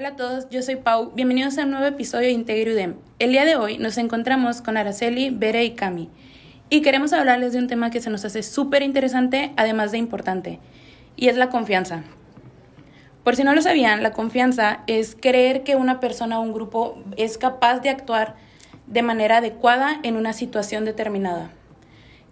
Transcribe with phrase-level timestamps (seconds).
[0.00, 1.12] Hola a todos, yo soy Pau.
[1.14, 2.94] Bienvenidos a un nuevo episodio de Integre UDEM.
[3.18, 6.08] El día de hoy nos encontramos con Araceli, Bere y Cami.
[6.70, 10.58] Y queremos hablarles de un tema que se nos hace súper interesante, además de importante,
[11.16, 12.02] y es la confianza.
[13.24, 16.96] Por si no lo sabían, la confianza es creer que una persona o un grupo
[17.18, 18.36] es capaz de actuar
[18.86, 21.50] de manera adecuada en una situación determinada.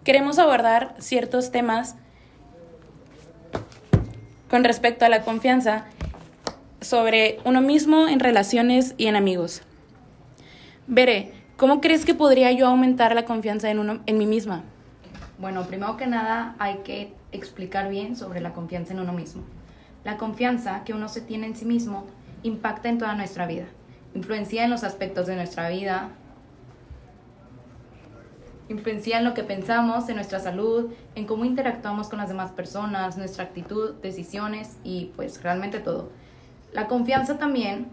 [0.05, 1.97] Queremos abordar ciertos temas
[4.49, 5.85] con respecto a la confianza
[6.81, 9.63] sobre uno mismo en relaciones y en amigos.
[10.87, 14.63] Veré, ¿cómo crees que podría yo aumentar la confianza en, uno, en mí misma?
[15.39, 19.43] Bueno, primero que nada hay que explicar bien sobre la confianza en uno mismo.
[20.05, 22.07] La confianza que uno se tiene en sí mismo
[22.43, 23.67] impacta en toda nuestra vida,
[24.15, 26.11] influencia en los aspectos de nuestra vida,
[28.69, 33.17] influencia en lo que pensamos, en nuestra salud, en cómo interactuamos con las demás personas,
[33.17, 36.11] nuestra actitud, decisiones y pues realmente todo.
[36.73, 37.89] La confianza también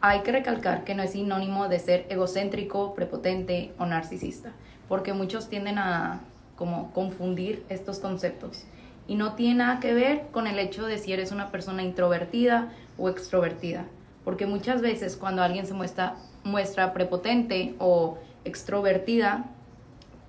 [0.00, 4.52] hay que recalcar que no es sinónimo de ser egocéntrico, prepotente o narcisista,
[4.88, 6.20] porque muchos tienden a
[6.56, 8.64] como confundir estos conceptos
[9.06, 12.72] y no tiene nada que ver con el hecho de si eres una persona introvertida
[12.98, 13.86] o extrovertida,
[14.24, 19.44] porque muchas veces cuando alguien se muestra, muestra prepotente o extrovertida,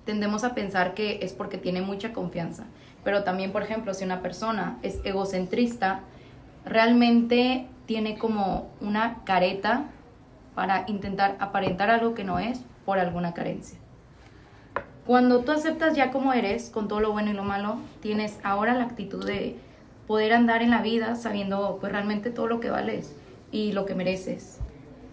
[0.04, 2.64] tendemos a pensar que es porque tiene mucha confianza.
[3.04, 6.00] Pero también, por ejemplo, si una persona es egocentrista,
[6.64, 9.84] realmente tiene como una careta
[10.54, 13.78] para intentar aparentar algo que no es por alguna carencia.
[15.06, 18.74] Cuando tú aceptas ya como eres, con todo lo bueno y lo malo, tienes ahora
[18.74, 19.56] la actitud de
[20.06, 23.16] poder andar en la vida sabiendo pues realmente todo lo que vales
[23.50, 24.58] y lo que mereces,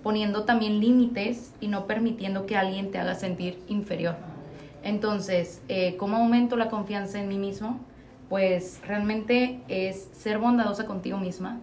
[0.03, 4.16] poniendo también límites y no permitiendo que alguien te haga sentir inferior.
[4.84, 7.80] Entonces, eh, ¿cómo aumento la confianza en mí mismo?
[8.30, 11.59] Pues realmente es ser bondadosa contigo misma,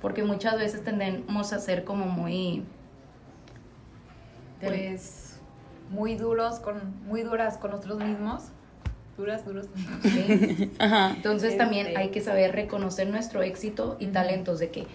[0.00, 2.64] porque muchas veces tendemos a ser como muy...
[4.60, 5.26] Pues
[5.90, 8.44] muy duros, con, muy duras con nosotros mismos.
[9.16, 9.66] Duras, duros.
[10.02, 10.70] ¿sí?
[11.16, 14.86] Entonces también hay que saber reconocer nuestro éxito y talentos de que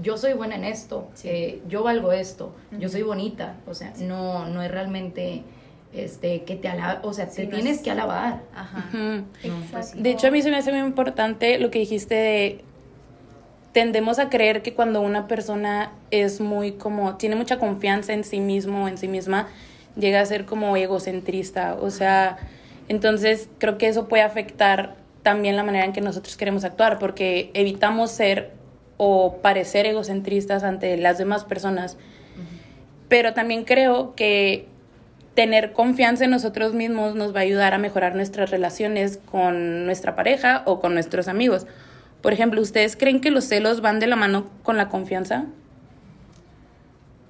[0.00, 4.48] yo soy buena en esto, eh, yo valgo esto, yo soy bonita, o sea, no,
[4.48, 5.44] no es realmente
[5.92, 8.42] este, que te alaba, o sea, te tienes que alabar.
[8.54, 8.90] Ajá.
[9.94, 12.64] de hecho, a mí se me hace muy importante lo que dijiste de
[13.74, 18.38] tendemos a creer que cuando una persona es muy como, tiene mucha confianza en sí
[18.38, 19.48] mismo, en sí misma,
[19.96, 21.76] llega a ser como egocentrista.
[21.80, 22.38] O sea,
[22.88, 27.50] entonces creo que eso puede afectar también la manera en que nosotros queremos actuar, porque
[27.52, 28.52] evitamos ser
[28.96, 31.96] o parecer egocentristas ante las demás personas.
[33.08, 34.68] Pero también creo que
[35.34, 40.14] tener confianza en nosotros mismos nos va a ayudar a mejorar nuestras relaciones con nuestra
[40.14, 41.66] pareja o con nuestros amigos.
[42.24, 45.44] Por ejemplo, ¿ustedes creen que los celos van de la mano con la confianza?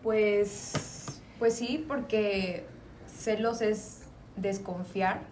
[0.04, 2.64] Pues, pues sí, porque
[3.04, 4.04] celos es
[4.36, 5.22] desconfiar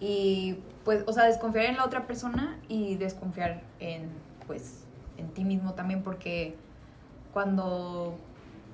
[0.00, 4.10] y pues, o sea, desconfiar en la otra persona y desconfiar en,
[4.46, 4.84] pues,
[5.16, 6.54] en ti mismo también, porque
[7.32, 8.18] cuando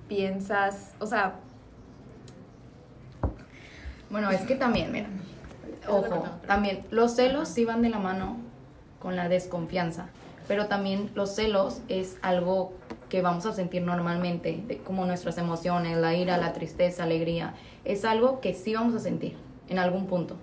[0.09, 1.37] piensas, o sea,
[4.11, 5.07] bueno, es que también, mira,
[5.87, 8.48] ojo, también los celos sí van de la mano
[8.99, 10.09] con la desconfianza,
[10.47, 12.73] pero también los celos es algo
[13.09, 17.55] que vamos a sentir normalmente, como nuestras emociones, la ira, la tristeza, alegría,
[17.85, 19.37] es algo que sí vamos a sentir
[19.69, 20.37] en algún punto.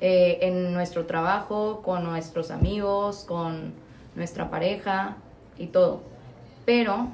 [0.00, 3.72] Eh, en nuestro trabajo, con nuestros amigos, con
[4.14, 5.16] nuestra pareja
[5.58, 6.02] y todo.
[6.64, 7.08] Pero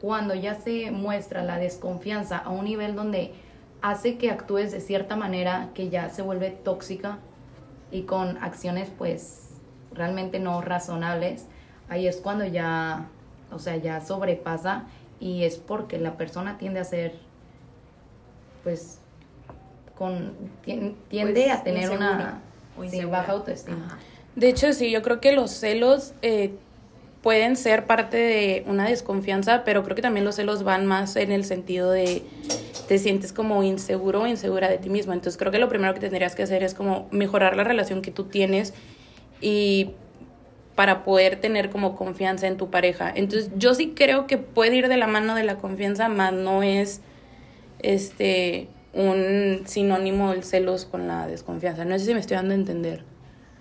[0.00, 3.32] cuando ya se muestra la desconfianza a un nivel donde
[3.82, 7.18] hace que actúes de cierta manera que ya se vuelve tóxica
[7.90, 9.51] y con acciones pues
[9.94, 11.46] realmente no razonables,
[11.88, 13.08] ahí es cuando ya,
[13.50, 14.86] o sea, ya sobrepasa
[15.20, 17.14] y es porque la persona tiende a ser,
[18.64, 18.98] pues,
[19.96, 20.32] con,
[20.64, 22.40] tiende pues, a tener una
[23.10, 23.98] baja autoestima.
[24.34, 26.54] De hecho, sí, yo creo que los celos eh,
[27.22, 31.30] pueden ser parte de una desconfianza, pero creo que también los celos van más en
[31.30, 32.22] el sentido de
[32.88, 35.12] te sientes como inseguro o insegura de ti mismo.
[35.12, 38.10] Entonces creo que lo primero que tendrías que hacer es como mejorar la relación que
[38.10, 38.74] tú tienes
[39.42, 39.90] y
[40.74, 43.12] para poder tener como confianza en tu pareja.
[43.14, 46.62] Entonces yo sí creo que puede ir de la mano de la confianza, más no
[46.62, 47.02] es
[47.80, 51.84] este un sinónimo del celos con la desconfianza.
[51.84, 53.04] No sé si me estoy dando a entender.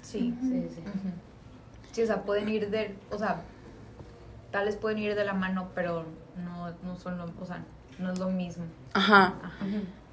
[0.02, 0.82] Sí, sí, sí.
[1.92, 3.42] Sí, o sea, pueden ir de, o sea,
[4.52, 6.06] tales pueden ir de la mano, pero
[6.38, 7.64] no, no son lo, o sea,
[8.00, 8.66] no es lo mismo.
[8.94, 9.34] Ajá.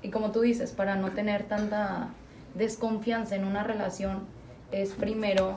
[0.03, 2.09] Y como tú dices, para no tener tanta
[2.55, 4.27] desconfianza en una relación,
[4.73, 5.55] es primero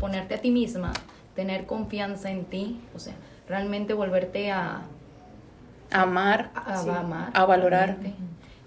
[0.00, 0.92] ponerte a ti misma,
[1.34, 3.14] tener confianza en ti, o sea,
[3.48, 4.82] realmente volverte a,
[5.90, 6.88] Amar, a, Sí.
[6.88, 7.96] a amar, A valorar.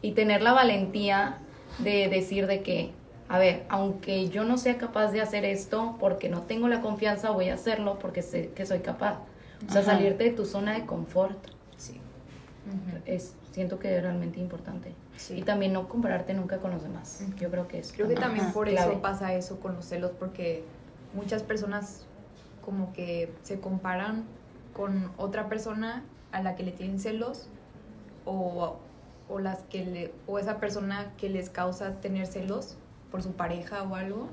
[0.02, 1.38] y tener la valentía
[1.80, 2.92] de decir de que,
[3.28, 7.32] a ver, aunque yo no sea capaz de hacer esto porque no tengo la confianza,
[7.32, 9.18] voy a hacerlo porque sé que soy capaz.
[9.68, 9.94] O sea, Ajá.
[9.94, 11.38] salirte de tu zona de confort
[11.78, 12.00] Sí.
[13.06, 14.94] es siento que es realmente importante.
[15.18, 15.36] Sí.
[15.36, 17.24] Y también no compararte nunca con los demás.
[17.38, 18.92] Yo creo que es Creo que también por clave.
[18.92, 20.64] eso pasa eso con los celos, porque
[21.14, 22.06] muchas personas
[22.64, 24.26] como que se comparan
[24.74, 27.48] con otra persona a la que le tienen celos
[28.26, 28.78] o,
[29.30, 32.76] o las que le, o esa persona que les causa tener celos
[33.12, 34.28] por su pareja o algo,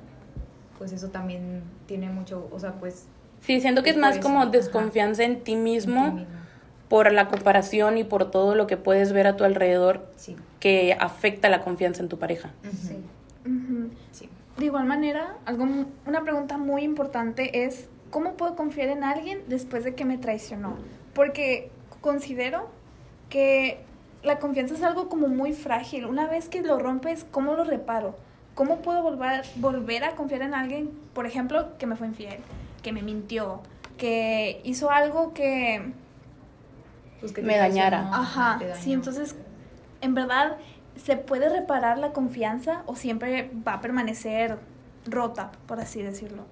[0.78, 3.06] pues eso también tiene mucho, o sea, pues
[3.42, 6.41] Sí, siento que es más como desconfianza en ti mismo, en ti mismo.
[6.92, 10.36] Por la comparación y por todo lo que puedes ver a tu alrededor Sí.
[10.60, 12.50] que afecta la confianza en tu pareja.
[12.70, 12.98] Sí.
[13.46, 13.88] Ujú.
[14.10, 14.28] Sí.
[14.58, 15.64] De igual manera, algo,
[16.04, 20.76] una pregunta muy importante es, ¿cómo puedo confiar en alguien después de que me traicionó?
[21.14, 21.70] Porque
[22.02, 22.68] considero
[23.30, 23.80] que
[24.22, 26.04] la confianza es algo como muy frágil.
[26.04, 28.16] Una vez que lo rompes, ¿cómo lo reparo?
[28.54, 32.36] ¿Cómo puedo volver, volver a confiar en alguien, por ejemplo, que me fue infiel,
[32.82, 33.62] que me mintió,
[33.96, 35.94] que hizo algo que...
[37.22, 38.10] Pues que Me dañara.
[38.12, 39.36] Ajá, sí, entonces,
[40.00, 40.56] en verdad,
[40.96, 44.58] ¿se puede reparar la confianza o siempre va a permanecer
[45.06, 46.44] rota, por así decirlo?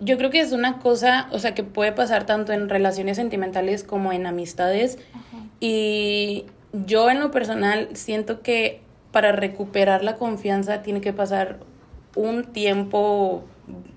[0.00, 3.82] Yo creo que es una cosa, o sea, que puede pasar tanto en relaciones sentimentales
[3.82, 4.98] como en amistades.
[5.12, 5.44] Ajá.
[5.58, 11.58] Y yo en lo personal siento que para recuperar la confianza tiene que pasar
[12.14, 13.42] un tiempo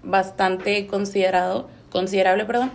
[0.02, 2.72] bastante considerado, considerable, perdón,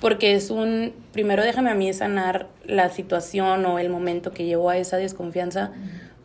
[0.00, 4.70] porque es un, primero déjame a mí sanar la situación o el momento que llevó
[4.70, 5.72] a esa desconfianza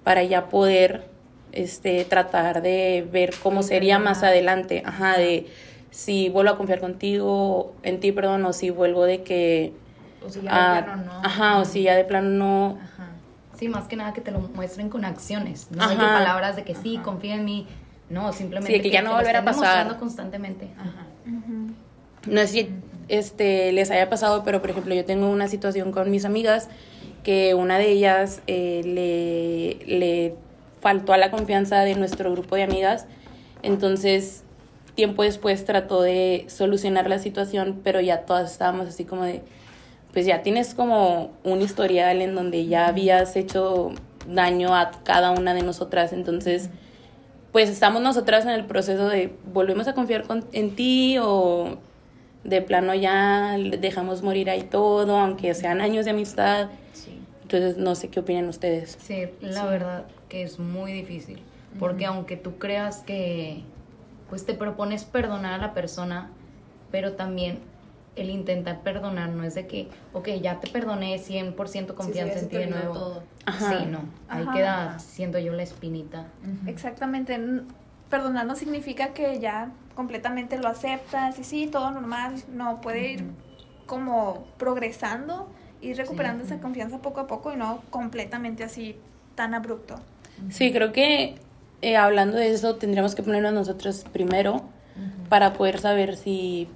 [0.03, 1.05] para ya poder
[1.51, 5.47] este, tratar de ver cómo sería más adelante, ajá, de
[5.91, 9.73] si vuelvo a confiar contigo, en ti, perdón, o si vuelvo de que
[10.25, 11.11] O si ya Ah, de plano no.
[11.23, 12.79] Ajá, o si ya de plano no.
[12.81, 13.09] Ajá.
[13.57, 16.13] Sí, más que nada que te lo muestren con acciones, no de que Ajá.
[16.15, 17.03] palabras de que sí, Ajá.
[17.03, 17.67] confía en mí.
[18.09, 19.97] No, simplemente Sí, de que ya no volverá a pasar.
[19.97, 20.69] constantemente.
[20.77, 21.05] Ajá.
[22.27, 22.69] No si
[23.09, 26.69] este, les haya pasado, pero por ejemplo, yo tengo una situación con mis amigas
[27.23, 30.35] que una de ellas eh, le, le
[30.81, 33.05] faltó a la confianza de nuestro grupo de amigas.
[33.61, 34.43] Entonces,
[34.95, 39.41] tiempo después trató de solucionar la situación, pero ya todas estábamos así como de,
[40.11, 43.91] pues ya tienes como un historial en donde ya habías hecho
[44.27, 46.69] daño a cada una de nosotras, entonces
[47.51, 51.77] pues estamos nosotras en el proceso de volvemos a confiar con- en ti o
[52.43, 56.69] de plano ya dejamos morir ahí todo, aunque sean años de amistad.
[56.93, 57.19] Sí.
[57.43, 58.97] Entonces no sé qué opinan ustedes.
[59.01, 61.41] Sí, la verdad que es muy difícil,
[61.79, 63.63] porque aunque tú creas que
[64.29, 66.29] pues te propones perdonar a la persona,
[66.91, 67.59] pero también
[68.15, 72.45] el intentar perdonar no es de que, ok, ya te perdoné 100% confianza Sí, sí,
[72.45, 72.93] en ti de nuevo.
[72.93, 73.23] todo.
[73.45, 73.77] Ajá.
[73.79, 74.53] Sí, no, ahí Ajá.
[74.53, 76.27] queda siendo yo la espinita.
[76.67, 77.39] Exactamente.
[78.09, 82.35] Perdonar no significa que ya completamente lo aceptas y sí, todo normal.
[82.53, 83.23] No, puede ir
[83.85, 85.47] como progresando
[85.81, 88.95] y recuperando esa confianza poco a poco y no completamente así
[89.35, 89.95] tan abrupto.
[90.49, 91.35] Sí, creo que
[91.81, 94.61] eh, hablando de eso tendríamos que ponernos nosotros primero
[95.29, 96.67] para poder saber si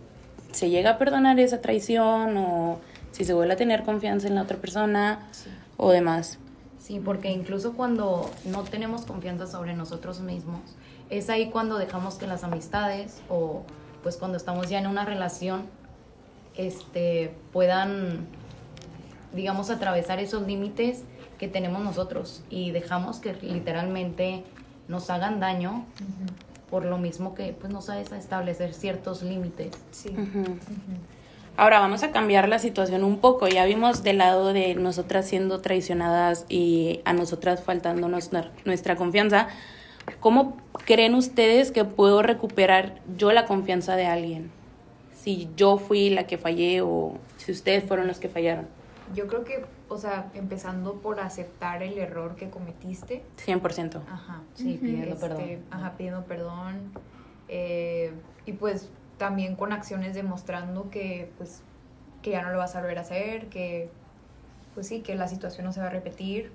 [0.51, 2.79] se llega a perdonar esa traición o
[3.11, 5.49] si se vuelve a tener confianza en la otra persona Sí.
[5.77, 6.39] o demás.
[6.79, 10.61] Sí, porque incluso cuando no tenemos confianza sobre nosotros mismos,
[11.09, 13.63] es ahí cuando dejamos que las amistades o
[14.03, 15.65] pues cuando estamos ya en una relación
[16.55, 18.27] este puedan
[19.33, 21.03] digamos atravesar esos límites
[21.37, 24.43] que tenemos nosotros y dejamos que literalmente
[24.87, 25.85] nos hagan daño
[26.69, 29.71] por lo mismo que pues no sabes establecer ciertos límites.
[29.91, 30.15] Sí.
[31.55, 33.47] Ahora vamos a cambiar la situación un poco.
[33.47, 39.47] Ya vimos del lado de nosotras siendo traicionadas y a nosotras faltándonos nuestra, nuestra confianza.
[40.19, 44.51] ¿Cómo creen ustedes que puedo recuperar yo la confianza de alguien?
[45.13, 48.67] Si yo fui la que fallé o si ustedes fueron los que fallaron.
[49.13, 53.23] Yo creo que, o sea, empezando por aceptar el error que cometiste.
[53.45, 54.01] 100%.
[54.09, 54.41] Ajá.
[54.55, 55.59] Sí, pidiendo Este, perdón.
[55.71, 56.91] Ajá, pidiendo perdón.
[57.49, 58.11] eh,
[58.45, 61.61] y pues también con acciones demostrando que pues
[62.21, 63.89] que ya no lo vas a volver a hacer, que
[64.73, 66.51] pues sí, que la situación no se va a repetir.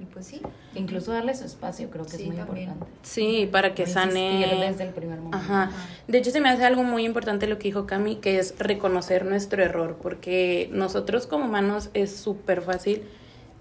[0.00, 0.40] Y pues sí.
[0.74, 2.68] Incluso darle su espacio creo que Sí, es muy también.
[2.70, 2.96] importante.
[3.02, 4.56] Sí, para que No sane.
[4.68, 5.36] desde el primer momento.
[5.36, 5.64] Ajá.
[5.64, 5.76] Ajá.
[6.08, 9.26] De hecho, se me hace algo muy importante lo que dijo Cami, que es reconocer
[9.26, 13.02] nuestro error, porque nosotros como humanos es súper fácil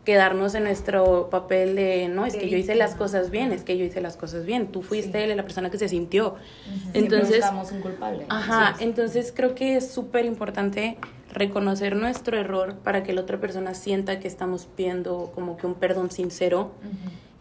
[0.06, 3.06] quedarnos en nuestro papel de, no, es De que yo hice las víctima.
[3.06, 5.90] cosas bien, es que yo hice las cosas bien, tú fuiste la persona que se
[5.90, 6.36] sintió.
[6.64, 8.26] Siempre Entonces, buscamos un culpable.
[8.30, 8.84] Ajá, Sí, sí.
[8.86, 10.98] entonces creo que es súper importante
[11.32, 15.76] reconocer nuestro error para que la otra persona sienta que estamos pidiendo como que un
[15.76, 16.72] perdón sincero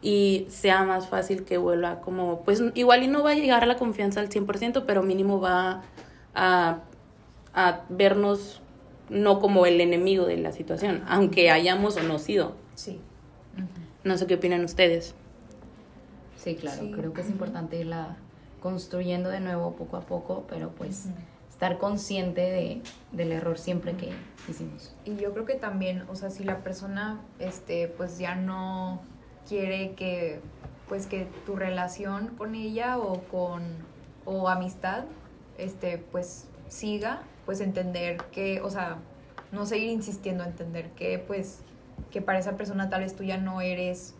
[0.03, 3.67] y sea más fácil que vuelva como, pues igual y no va a llegar a
[3.67, 5.83] la confianza al 100%, pero mínimo va
[6.35, 6.81] a,
[7.55, 8.61] a vernos
[9.09, 12.53] no como el enemigo de la situación, aunque hayamos o no sido.
[12.75, 13.01] Sí.
[14.05, 15.15] No sé qué opinan ustedes.
[16.37, 16.93] Sí, claro, Sí.
[16.93, 18.17] creo que es importante irla
[18.61, 21.07] construyendo de nuevo poco a poco, pero pues
[21.59, 24.11] estar consciente de, del error siempre que
[24.49, 24.95] hicimos.
[25.05, 29.03] Y yo creo que también, o sea, si la persona, este, pues ya no
[29.49, 30.39] quiere que,
[30.89, 33.65] pues que tu relación con ella o con,
[34.25, 35.07] o amistad,
[35.59, 38.99] este, pues siga, pues entender que, o sea,
[39.51, 41.63] no seguir insistiendo, entender que, pues,
[42.13, 44.15] que para esa persona tal vez tú ya no eres,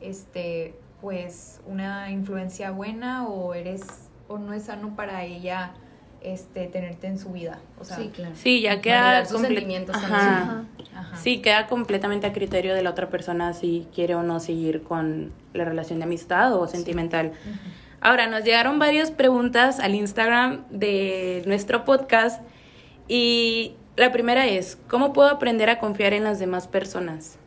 [0.00, 5.74] este, pues, una influencia buena o eres, o no es sano para ella,
[6.22, 8.34] este, tenerte en su vida, o sea, sí, claro.
[8.34, 10.08] Sí, ya queda sus sentimientos Ajá.
[10.08, 10.88] también.
[10.94, 11.00] Ajá.
[11.10, 11.16] ajá.
[11.16, 15.32] Sí, queda completamente a criterio de la otra persona si quiere o no seguir con
[15.54, 17.32] la relación de amistad o sentimental.
[18.00, 22.42] Ahora, nos llegaron varias preguntas al Instagram de nuestro podcast
[23.08, 27.38] y la primera es, ¿cómo puedo aprender a confiar en las demás personas?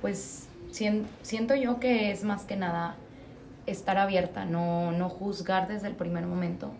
[0.00, 2.96] Pues sien- siento yo que es más que nada
[3.66, 6.70] estar abierta, no, no juzgar desde el primer momento,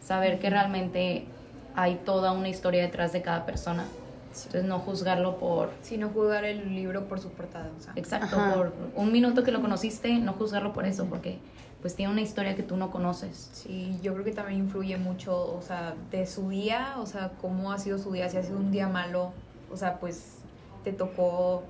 [0.00, 1.26] saber que realmente
[1.74, 3.84] hay toda una historia detrás de cada persona,
[4.28, 7.92] entonces no juzgarlo por, Sino juzgar el libro por su portada, o sea.
[7.96, 8.54] exacto, Ajá.
[8.54, 11.38] por un minuto que lo conociste, no juzgarlo por eso, porque
[11.82, 13.50] pues tiene una historia que tú no conoces.
[13.52, 17.72] Sí, yo creo que también influye mucho, o sea, de su día, o sea, cómo
[17.72, 19.32] ha sido su día, si ha sido un día malo,
[19.70, 20.36] o sea, pues
[20.84, 21.64] te tocó,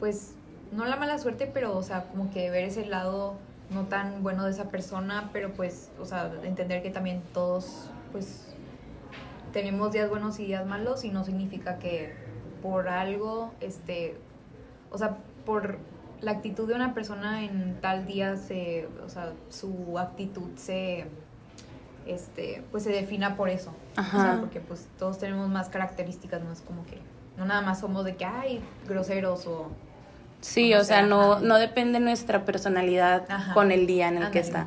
[0.00, 0.34] pues,
[0.72, 3.34] no la mala suerte, pero, o sea, como que ver ese lado
[3.70, 8.48] no tan bueno de esa persona, pero pues, o sea, entender que también todos, pues,
[9.52, 12.14] tenemos días buenos y días malos y no significa que
[12.62, 14.16] por algo, este,
[14.90, 15.78] o sea, por
[16.20, 21.06] la actitud de una persona en tal día se, o sea, su actitud se,
[22.06, 23.70] este, pues se defina por eso.
[23.96, 24.22] O Ajá.
[24.22, 26.98] sea, porque pues todos tenemos más características, no es como que,
[27.36, 29.70] no nada más somos de que, ay, groseros o...
[30.40, 31.40] Sí, o sea, no, ajá.
[31.42, 33.52] no depende nuestra personalidad Ajá.
[33.54, 34.66] con el día en el que está.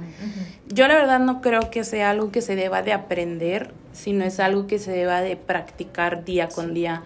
[0.68, 4.40] Yo la verdad no creo que sea algo que se deba de aprender, sino es
[4.40, 7.04] algo que se deba de practicar día con día.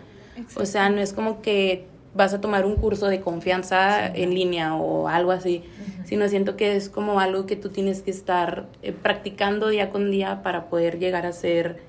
[0.55, 4.75] O sea, no es como que vas a tomar un curso de confianza en línea
[4.75, 5.63] o algo así,
[6.05, 10.11] sino siento que es como algo que tú tienes que estar eh, practicando día con
[10.11, 11.79] día para poder llegar a ser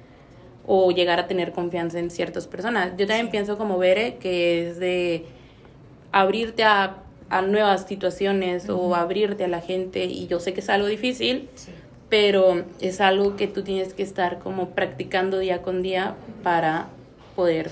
[0.67, 2.93] o llegar a tener confianza en ciertas personas.
[2.99, 5.25] Yo también pienso como Bere, que es de
[6.13, 6.97] abrirte a,
[7.31, 11.49] a nuevas situaciones o abrirte a la gente y yo sé que es algo difícil,
[11.55, 11.73] Sí.
[12.09, 16.87] pero es algo que tú tienes que estar como practicando día con día para
[17.37, 17.71] poder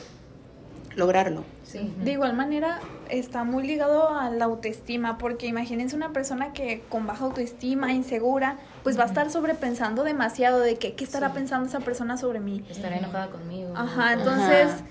[0.94, 1.44] lograrlo.
[1.62, 1.92] Sí.
[2.04, 7.06] De igual manera, está muy ligado a la autoestima, porque imagínense una persona que con
[7.06, 11.80] baja autoestima, insegura, pues va a estar sobrepensando demasiado de que, qué estará pensando esa
[11.80, 12.62] persona sobre mí.
[12.70, 13.72] Estará enojada conmigo.
[13.74, 14.84] Ajá, entonces, Ajá.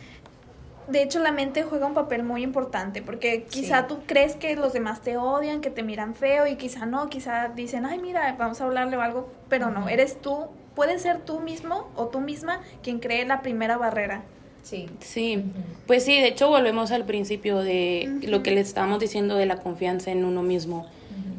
[0.88, 3.86] De hecho la mente juega un papel muy importante, porque quizá Sí.
[3.90, 7.50] tú crees que los demás te odian, que te miran feo, y quizá no, quizá
[7.50, 11.40] dicen, ay, mira, vamos a hablarle o algo, pero no, eres tú, puedes ser tú
[11.40, 14.24] mismo o tú misma quien cree la primera barrera.
[14.64, 14.90] Sí.
[15.00, 15.44] Sí,
[15.86, 19.58] pues sí, de hecho volvemos al principio de lo que le estábamos diciendo de la
[19.58, 20.88] confianza en uno mismo.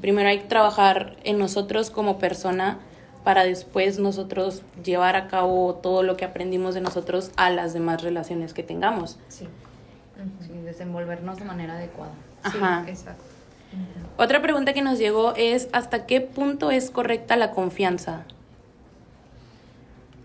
[0.00, 2.78] Primero hay que trabajar en nosotros como persona
[3.26, 8.00] para después nosotros llevar a cabo todo lo que aprendimos de nosotros a las demás
[8.00, 9.18] relaciones que tengamos.
[9.26, 9.48] Sí.
[10.42, 12.12] Sí, desenvolvernos de manera adecuada.
[12.52, 12.84] Sí, Ajá.
[12.86, 13.24] exacto.
[14.16, 18.22] Otra pregunta que nos llegó es ¿hasta qué punto es correcta la confianza?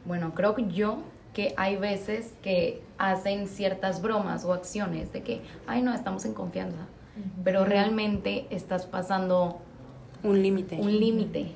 [0.05, 1.00] Bueno, creo que yo
[1.34, 6.36] que hay veces que hacen ciertas bromas o acciones de que, ay no, estamos en
[6.36, 6.86] confianza,
[7.43, 9.58] pero realmente estás pasando
[10.22, 10.75] Un límite.
[10.75, 11.51] un límite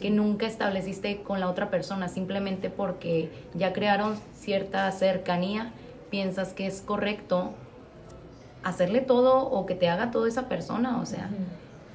[0.00, 5.72] que nunca estableciste con la otra persona, simplemente porque ya crearon cierta cercanía,
[6.10, 7.52] piensas que es correcto
[8.62, 11.30] hacerle todo o que te haga todo esa persona, o sea,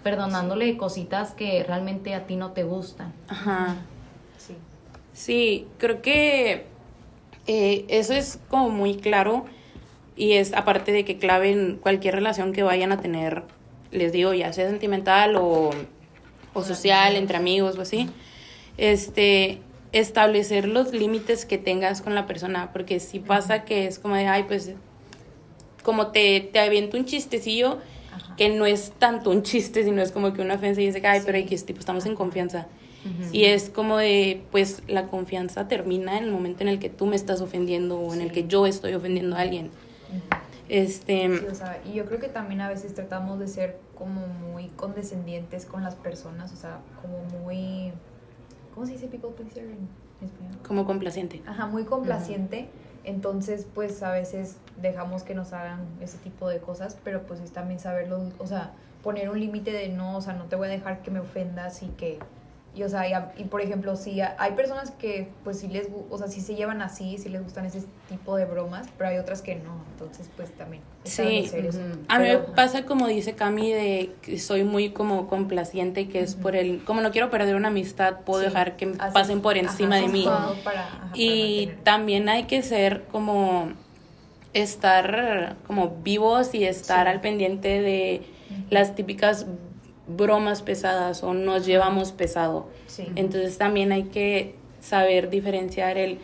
[0.04, 3.14] perdonándole cositas que realmente a ti no te gustan.
[3.28, 3.76] Ajá.
[4.38, 4.56] Sí.
[5.14, 6.66] Sí, creo que
[7.48, 9.46] eh, eso es como muy claro
[10.16, 13.44] y es aparte de que clave en cualquier relación que vayan a tener,
[13.92, 15.70] les digo, ya sea sentimental o,
[16.54, 18.10] o social, entre amigos o así,
[18.78, 19.60] este,
[19.92, 24.28] establecer los límites que tengas con la persona, porque si pasa que es como de,
[24.28, 24.72] ay, pues,
[25.84, 27.78] como te, te aviento un chistecillo,
[28.14, 28.36] Ajá.
[28.36, 31.22] que no es tanto un chiste, sino es como que una ofensa y dice, ay,
[31.26, 32.68] pero X, tipo, estamos en confianza.
[33.32, 37.06] Y es como de, pues la confianza termina en el momento en el que tú
[37.06, 38.34] me estás ofendiendo o en el Sí.
[38.34, 39.72] que yo estoy ofendiendo a alguien.
[40.68, 44.28] Este, Sí, o sea, y yo creo que también a veces tratamos de ser como
[44.28, 47.92] muy condescendientes con las personas, o sea, como muy...
[48.74, 49.88] ¿Cómo se dice people pleaser en
[50.22, 50.58] español?
[50.68, 51.42] como complaciente.
[51.46, 52.70] Ajá, muy complaciente.
[53.04, 57.52] Entonces, pues a veces dejamos que nos hagan ese tipo de cosas, pero pues es
[57.52, 60.72] también saberlo, o sea, poner un límite de no, o sea, no te voy a
[60.72, 62.20] dejar que me ofendas y que,
[62.78, 63.08] y o sea,
[63.38, 66.42] y, y, por ejemplo, si hay personas que pues sí les, gu- o sea, sí
[66.42, 69.84] se llevan así, sí les gustan ese tipo de bromas, pero hay otras que no,
[69.94, 71.50] entonces pues también Sí.
[72.10, 76.36] A mí me pasa como dice Cami de que soy muy como complaciente, que es
[76.36, 79.96] por el, como no quiero perder una amistad, puedo Sí, dejar que pasen por encima
[79.96, 80.26] ajá, de mí.
[80.64, 83.70] para- ajá, Y también hay que ser como
[84.54, 87.12] estar como vivos y estar Sí.
[87.12, 88.22] al pendiente de
[88.70, 89.46] las típicas
[90.08, 92.68] bromas pesadas o nos llevamos pesado.
[92.88, 93.08] Sí.
[93.16, 96.20] Entonces también hay que saber diferenciar el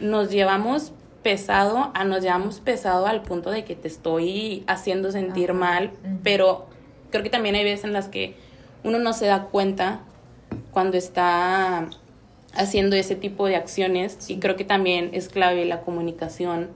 [0.00, 5.50] nos llevamos pesado a nos llevamos pesado al punto de que te estoy haciendo sentir
[5.50, 5.58] Ajá.
[5.58, 5.90] mal,
[6.22, 6.66] pero
[7.10, 8.36] creo que también hay veces en las que
[8.84, 10.00] uno no se da cuenta
[10.70, 11.88] cuando está
[12.54, 16.68] haciendo ese tipo de acciones y creo que también es clave la comunicación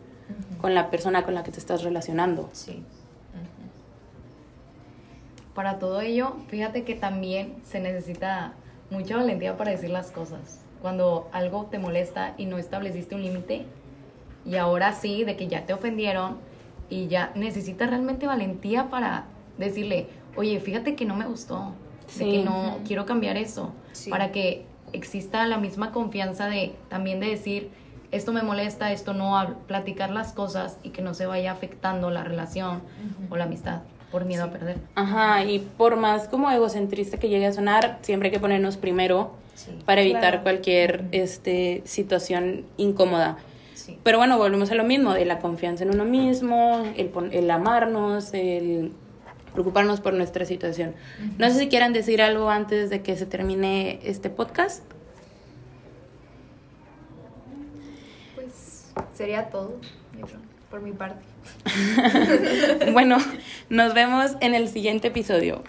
[0.60, 2.48] con la persona con la que te estás relacionando.
[2.52, 2.82] Sí.
[5.54, 8.52] Para todo ello, fíjate que también se necesita
[8.90, 10.60] mucha valentía para decir las cosas.
[10.80, 13.66] Cuando algo te molesta y no estableciste un límite,
[14.46, 16.38] y ahora sí, de que ya te ofendieron,
[16.88, 19.24] y ya necesitas realmente valentía para
[19.58, 21.72] decirle, oye, fíjate que no me gustó,
[22.18, 24.10] de que no quiero cambiar eso, Sí.
[24.10, 27.70] para que exista la misma confianza de también de decir,
[28.10, 32.24] esto me molesta, esto no, platicar las cosas y que no se vaya afectando la
[32.24, 32.82] relación
[33.30, 34.48] o la amistad por miedo Sí.
[34.48, 34.76] a perder.
[34.94, 39.32] Ajá, y por más como egocentrista que llegue a sonar, siempre hay que ponernos primero
[39.54, 39.70] Sí.
[39.84, 40.42] para evitar Claro.
[40.42, 43.36] cualquier este, situación incómoda.
[43.74, 43.98] Sí.
[44.02, 47.50] Pero bueno, volvemos a lo mismo, de la confianza en uno mismo, el, pon- el
[47.50, 48.92] amarnos, el
[49.52, 50.94] preocuparnos por nuestra situación.
[51.38, 54.84] No sé si quieran decir algo antes de que se termine este podcast.
[58.34, 59.76] Pues sería todo,
[60.18, 60.38] yo creo,
[60.70, 61.24] por mi parte.
[62.92, 63.18] bueno,
[63.68, 65.62] nos vemos en el siguiente episodio.